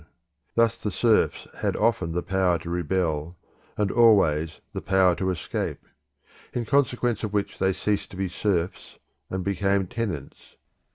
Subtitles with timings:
[0.55, 3.37] Thus the serfs had often the power to rebel,
[3.77, 5.85] and always the power to escape;
[6.53, 8.97] in consequence of which they ceased to be serfs
[9.29, 10.55] and became tenants.